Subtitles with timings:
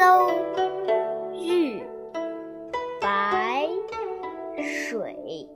[0.00, 0.30] 邹
[1.34, 1.82] 豫
[3.02, 3.68] 白
[4.56, 5.46] 水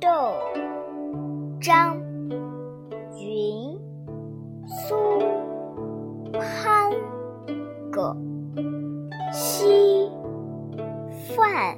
[0.00, 0.38] 窦
[1.60, 2.00] 张
[3.20, 3.78] 云
[4.66, 4.96] 苏
[6.32, 6.90] 潘
[7.90, 8.16] 葛
[9.30, 10.10] 西
[11.36, 11.76] 范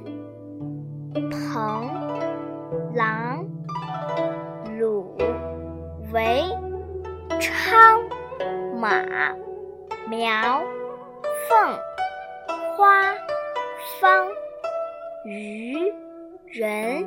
[1.28, 1.91] 彭
[2.95, 3.45] 郎
[4.78, 5.17] 鲁
[6.12, 6.45] 韦
[7.41, 8.00] 昌
[8.78, 9.34] 马
[10.08, 10.62] 苗
[11.48, 11.78] 凤
[12.76, 13.14] 花
[14.00, 14.28] 方
[15.24, 15.92] 于
[16.46, 17.04] 人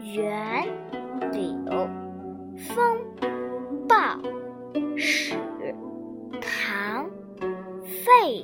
[0.00, 0.66] 袁
[1.32, 1.88] 柳
[2.56, 2.98] 风
[3.88, 3.96] 暴
[4.96, 5.34] 史
[6.40, 7.08] 唐
[8.04, 8.42] 费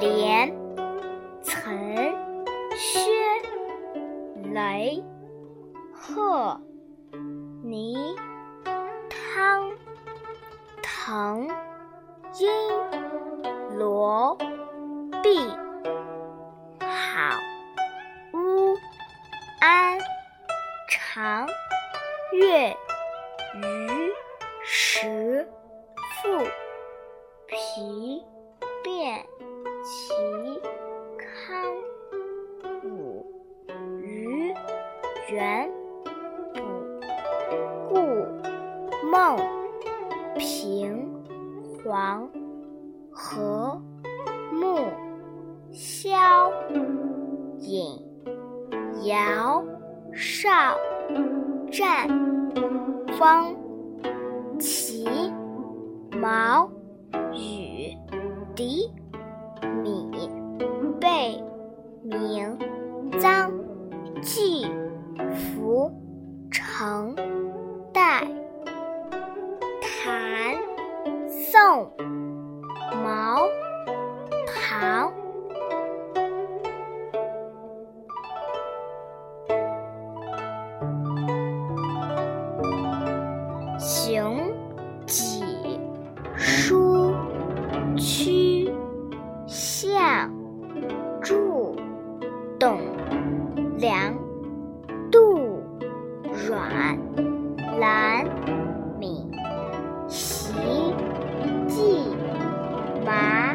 [0.00, 0.54] 连
[1.42, 2.14] 岑
[2.76, 3.10] 薛
[4.54, 5.02] 雷
[5.92, 6.60] 贺
[7.62, 7.96] 倪
[9.10, 9.70] 汤
[10.82, 11.48] 滕
[12.38, 13.21] 殷
[13.82, 14.38] 罗
[15.24, 15.36] 毕
[16.78, 17.36] 好
[18.32, 18.76] 乌
[19.60, 19.98] 安
[20.88, 21.48] 长
[22.32, 22.76] 月
[23.56, 24.12] 余
[24.64, 25.48] 时
[26.22, 26.38] 复
[27.48, 28.24] 皮。
[49.04, 49.64] 姚
[50.12, 50.50] 绍
[51.72, 52.06] 战
[53.18, 53.52] 方
[54.60, 55.04] 齐
[56.20, 56.70] 毛
[57.32, 57.96] 羽
[58.54, 58.88] 狄
[59.82, 60.30] 米
[61.00, 61.42] 贝
[62.04, 62.56] 明
[63.18, 63.50] 臧
[64.20, 64.70] 季
[65.32, 65.90] 福
[66.50, 67.16] 成
[67.92, 68.28] 代
[69.80, 70.56] 谭
[71.28, 71.90] 宋
[96.52, 96.98] 阮
[97.80, 98.26] 兰
[99.00, 99.26] 敏
[100.06, 100.52] 习
[101.66, 102.14] 季
[103.06, 103.54] 麻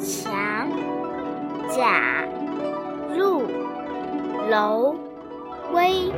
[0.00, 0.68] 强
[1.68, 2.26] 贾
[3.16, 3.42] 陆
[4.50, 4.96] 楼
[5.72, 6.12] 威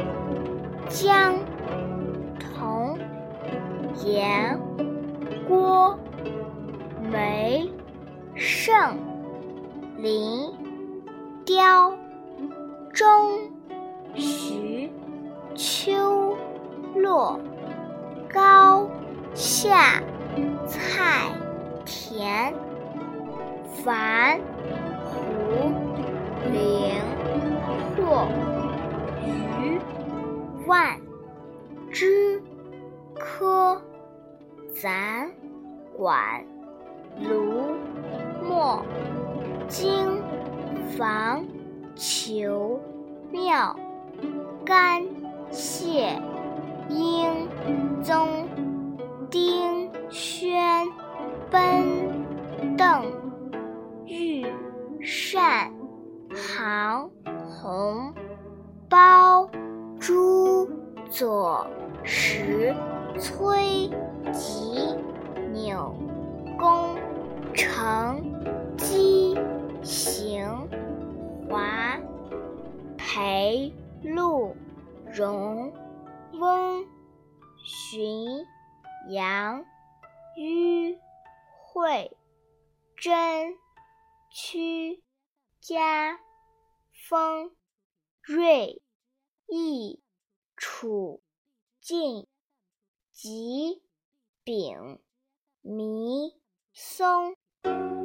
[0.89, 1.35] 江
[2.41, 2.99] 童
[4.03, 4.59] 颜
[5.47, 5.99] 郭
[7.13, 7.71] 梅
[8.35, 8.97] 盛
[9.99, 10.55] 林
[11.45, 11.93] 雕
[12.95, 13.05] 钟
[14.15, 14.91] 徐
[15.54, 16.36] 秋
[16.94, 17.41] 落
[18.32, 18.88] 高
[19.34, 20.03] 下
[20.66, 21.31] 菜
[21.84, 22.53] 田
[23.84, 24.41] 樊
[25.04, 25.72] 胡
[26.53, 27.00] 陵
[27.97, 28.28] 霍
[29.24, 29.80] 虞
[30.66, 31.00] 万
[31.91, 32.42] 枝
[33.15, 33.80] 柯
[34.80, 35.30] 咱
[35.97, 36.44] 管
[37.21, 37.77] 卢
[38.42, 38.84] 墨
[39.68, 40.22] 经
[40.97, 41.44] 房
[41.97, 42.80] 裘
[43.30, 43.74] 庙
[44.65, 45.17] 干
[45.50, 46.21] 谢
[46.89, 47.48] 英
[48.03, 48.48] 宗
[49.30, 50.86] 丁宣
[51.50, 53.04] 奔邓
[54.06, 54.47] 玉
[55.00, 55.72] 善
[56.34, 57.10] 杭
[57.48, 58.12] 红
[58.89, 59.48] 包
[59.98, 60.68] 朱
[61.10, 61.66] 左
[62.04, 62.74] 石
[63.18, 63.91] 崔
[64.33, 64.94] 吉
[65.53, 65.94] 纽
[66.59, 66.97] 公
[67.54, 68.22] 程
[68.77, 69.36] 姬
[69.83, 70.68] 行
[71.48, 71.98] 华
[72.97, 73.72] 裴
[74.03, 74.54] 陆
[75.18, 75.72] 荣
[76.34, 76.86] 翁
[77.66, 78.47] 荀
[79.10, 79.65] 杨
[80.36, 80.97] 於
[81.59, 82.16] 惠
[82.97, 83.56] 真
[84.30, 85.03] 屈
[85.60, 86.20] 家
[86.92, 87.50] 风
[88.22, 88.80] 瑞
[89.48, 90.00] 义
[90.56, 91.20] 楚
[91.80, 92.28] 晋、
[93.10, 93.82] 吉、
[94.44, 95.00] 丙、
[95.62, 96.32] 弥、
[96.72, 97.34] 松、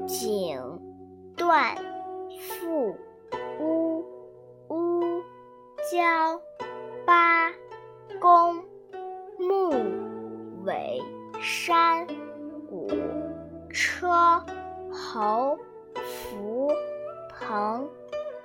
[0.08, 1.76] 景、段、
[2.40, 2.98] 富、
[3.60, 4.04] 乌、
[4.70, 5.22] 乌、
[5.92, 6.42] 焦、
[7.06, 7.52] 八、
[8.20, 8.64] 公、
[9.38, 9.70] 木、
[10.66, 11.02] 尾、
[11.42, 12.08] 山、
[12.70, 12.88] 谷、
[13.70, 14.08] 车、
[14.92, 15.58] 侯、
[15.96, 16.72] 福、
[17.30, 17.90] 朋、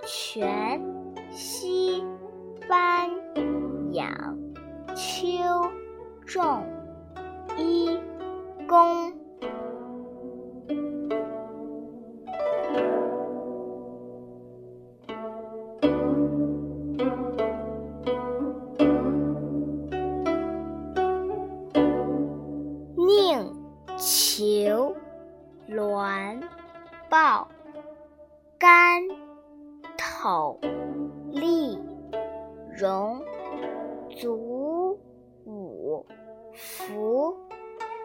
[0.04, 0.82] 全、
[1.30, 2.04] 西、
[2.68, 3.10] 班、
[3.92, 4.36] 养、
[4.94, 5.28] 秋、
[6.26, 6.64] 仲、
[7.56, 8.00] 一、
[8.68, 9.17] 公。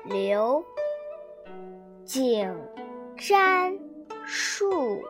[0.04, 0.66] 流、
[2.04, 2.54] 景、
[3.16, 3.80] 瞻、
[4.26, 5.02] 树、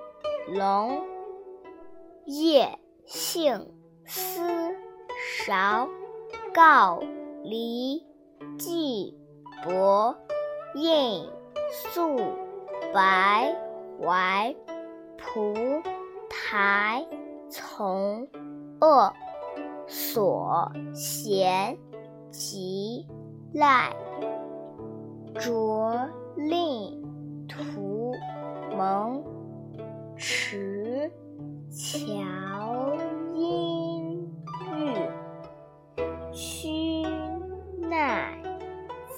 [0.48, 1.02] 龙、
[2.26, 3.74] 叶、杏、
[4.06, 4.42] 丝、
[5.46, 5.90] 韶、
[6.54, 7.02] 告、
[7.44, 8.06] 梨、
[8.60, 9.18] 季、
[9.64, 10.16] 伯、
[10.76, 11.28] 印、
[11.72, 12.20] 素、
[12.94, 13.56] 白、
[14.00, 14.56] 怀、
[15.18, 15.56] 蒲、
[16.30, 17.04] 台、
[17.50, 18.28] 从、
[18.80, 19.12] 恶、
[19.88, 21.80] 所、贤、
[22.32, 23.08] 吉、
[23.56, 23.92] 赖、
[25.36, 28.14] 着令图
[28.78, 29.24] 蒙
[30.16, 31.12] 迟
[31.70, 32.96] 桥
[33.34, 34.22] 阴
[34.70, 34.96] 玉
[36.32, 37.04] 虚
[37.90, 38.38] 奈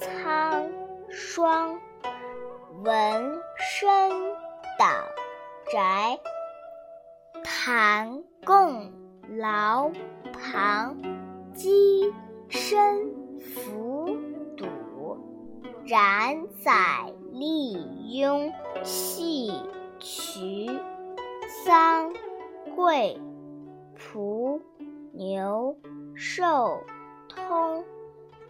[0.00, 0.66] 苍
[1.10, 1.78] 霜
[2.82, 4.10] 闻身
[4.78, 5.04] 党
[5.72, 6.18] 宅
[7.44, 8.92] 谈共
[9.38, 9.90] 牢
[10.32, 10.96] 旁
[11.54, 12.12] 鸡
[12.48, 14.16] 身伏
[14.56, 14.85] 堵。
[15.86, 18.52] 冉、宰、利、雍、
[18.82, 19.52] 系、
[20.00, 20.80] 渠、
[21.64, 22.12] 桑、
[22.74, 23.16] 惠、
[23.94, 24.60] 蒲、
[25.12, 25.76] 牛、
[26.16, 26.82] 寿、
[27.28, 27.84] 通、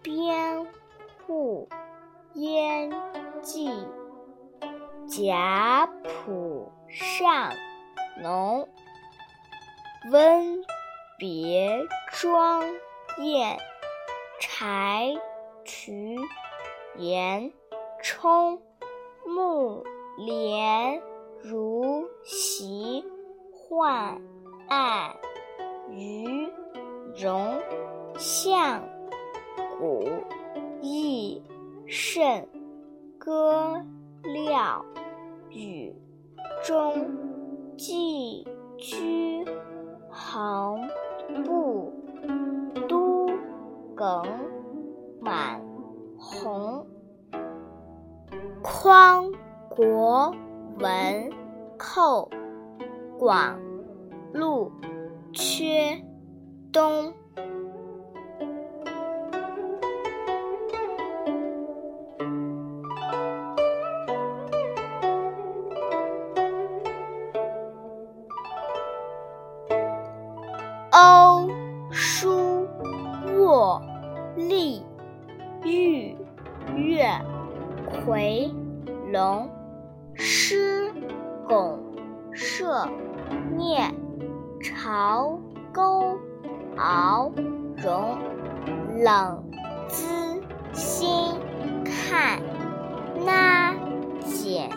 [0.01, 0.65] 边、
[1.27, 1.69] 户、
[2.33, 2.91] 燕、
[3.43, 3.69] 季、
[5.07, 7.53] 贾、蒲、尚、
[8.19, 8.67] 农、
[10.11, 10.63] 温、
[11.19, 12.63] 别、庄、
[13.19, 13.59] 晏、
[14.39, 15.13] 柴、
[15.63, 16.17] 渠、
[16.97, 17.51] 盐、
[18.01, 18.59] 冲、
[19.23, 19.83] 木、
[20.17, 20.99] 连、
[21.43, 23.05] 如、席、
[23.69, 24.19] 涣、
[24.67, 25.15] 按、
[25.91, 26.49] 鱼、
[27.15, 27.53] 荣、
[28.17, 28.81] 象、
[29.77, 30.09] 谷、
[30.81, 31.43] 义、
[31.85, 32.47] 慎、
[33.19, 33.79] 歌、
[34.23, 34.83] 廖、
[35.51, 35.93] 禹、
[36.63, 38.43] 忠、季、
[38.79, 39.45] 居、
[40.09, 40.89] 衡、
[41.45, 41.93] 布、
[42.89, 43.27] 都、
[43.95, 44.25] 耿、
[45.21, 45.66] 满、
[46.17, 46.85] 红、
[48.63, 49.31] 匡、
[49.69, 50.33] 国、
[50.79, 51.31] 文、
[51.77, 52.29] 寇、
[53.17, 53.59] 广、
[54.33, 54.71] 陆、
[55.31, 56.03] 缺、
[56.71, 57.13] 东。
[70.91, 71.47] 欧、
[71.91, 72.67] 舒、
[73.37, 73.79] 沃、
[74.35, 74.81] 厉、
[78.07, 78.49] 回、
[79.11, 79.49] 龙、
[80.15, 80.89] 师、
[81.45, 81.77] 拱、
[82.31, 82.87] 射、
[83.53, 83.79] 聂、
[84.63, 85.37] 朝、
[85.73, 86.17] 勾、
[86.77, 87.29] 敖、
[87.75, 88.17] 荣、
[89.03, 89.43] 冷、
[89.89, 91.35] 资、辛、
[91.83, 92.41] 看、
[93.25, 93.75] 纳、
[94.23, 94.69] 简、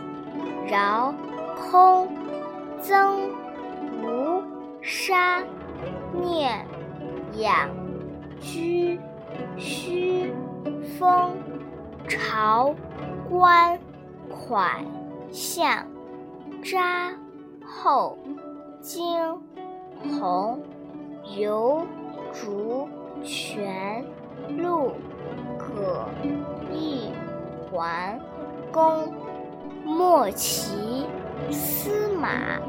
[0.68, 1.14] 饶、
[1.70, 2.08] 空、
[2.82, 3.30] 曾、
[4.02, 4.42] 吴、
[4.82, 5.40] 沙。
[6.12, 6.66] 念、
[7.36, 7.68] 养、
[8.40, 8.98] 居、
[9.56, 10.32] 虚、
[10.98, 11.36] 风、
[12.08, 12.74] 朝、
[13.30, 13.78] 观、
[14.28, 14.84] 蒯、
[15.30, 15.86] 象、
[16.62, 17.16] 札、
[17.64, 18.18] 后、
[18.82, 19.40] 荆、
[20.20, 20.60] 红、
[21.38, 21.86] 游、
[22.34, 22.88] 竹、
[23.22, 24.04] 泉、
[24.58, 24.92] 陆、
[25.56, 26.06] 葛、
[26.70, 27.12] 义、
[27.70, 28.20] 桓、
[28.70, 29.14] 公、
[29.84, 31.06] 莫奇、
[31.50, 32.60] 司马、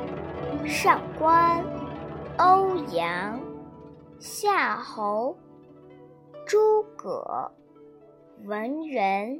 [0.65, 1.81] 上官。
[2.43, 3.39] 欧阳、
[4.19, 5.37] 夏侯、
[6.47, 6.57] 诸
[6.97, 7.51] 葛、
[8.45, 9.39] 文人、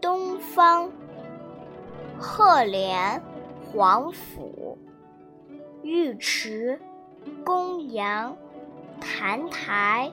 [0.00, 0.90] 东方、
[2.18, 3.22] 赫连、
[3.72, 4.78] 皇甫、
[5.82, 6.80] 尉迟、
[7.44, 8.36] 公羊、
[9.00, 10.12] 澹台、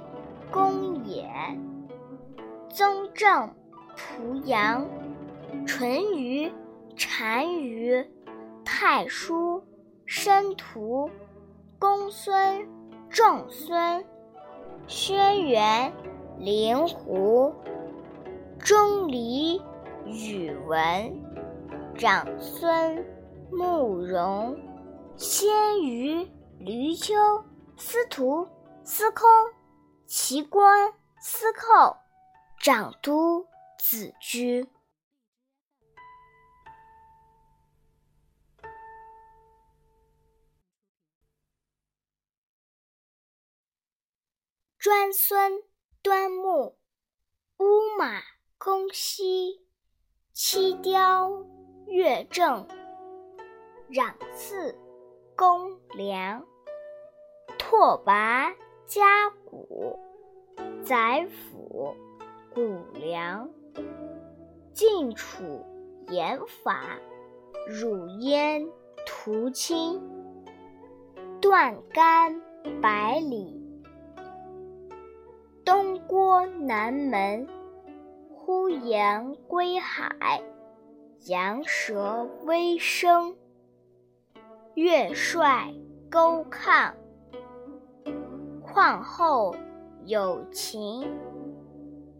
[0.51, 1.27] 公冶、
[2.69, 3.53] 宗正、
[3.95, 4.87] 濮阳、
[5.65, 6.51] 淳于、
[6.95, 8.05] 单于、
[8.63, 9.63] 太叔、
[10.05, 11.09] 申屠。
[11.77, 12.67] 公孙、
[13.09, 14.03] 仲孙、
[14.87, 15.91] 轩辕、
[16.39, 17.53] 灵狐，
[18.57, 19.61] 钟离
[20.05, 23.03] 宇文，长孙
[23.51, 24.55] 慕容，
[25.17, 26.23] 鲜于
[26.59, 27.43] 闾丘，
[27.75, 28.47] 司徒
[28.83, 29.27] 司空，
[30.05, 31.97] 齐官司寇，
[32.61, 33.47] 长都
[33.79, 34.69] 子居。
[44.77, 45.63] 专孙
[46.03, 46.77] 端木，
[47.57, 48.21] 乌马
[48.59, 49.64] 弓西，
[50.37, 51.31] 七雕
[51.87, 52.67] 乐正，
[53.89, 54.77] 攘次
[55.33, 56.45] 公良，
[57.57, 58.53] 拓跋
[58.85, 59.97] 家谷，
[60.83, 61.95] 宰辅
[62.53, 63.49] 谷梁，
[64.73, 65.65] 晋楚
[66.09, 66.99] 严法，
[67.65, 68.67] 汝焉
[69.05, 70.01] 屠亲，
[71.39, 72.41] 断干
[72.81, 73.57] 百里。
[75.63, 77.47] 东郭南门，
[78.45, 80.43] 呼延归海，
[81.25, 83.35] 羊舌微声。
[84.75, 85.73] 月帅
[86.11, 86.93] 钩抗，
[88.61, 89.55] 况后
[90.05, 91.11] 有秦。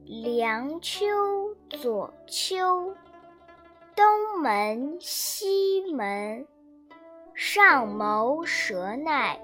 [0.04, 1.06] 梁丘
[1.70, 2.96] 左丘，
[3.96, 6.48] 东门西门，
[7.36, 9.40] 上谋舌奈，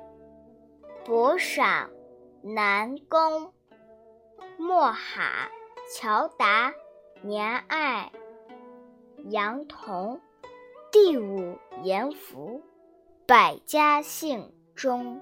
[1.05, 1.91] 博赏
[2.41, 3.53] 南宫。
[4.57, 5.49] 莫海、
[5.89, 6.73] 乔达、
[7.21, 8.11] 年爱、
[9.29, 10.21] 杨童，
[10.91, 12.61] 第五严福，
[13.25, 15.21] 百家姓中。